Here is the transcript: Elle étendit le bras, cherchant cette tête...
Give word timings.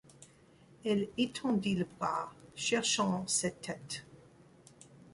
Elle 0.83 1.09
étendit 1.19 1.75
le 1.75 1.85
bras, 1.99 2.33
cherchant 2.55 3.23
cette 3.27 3.61
tête... 3.61 4.03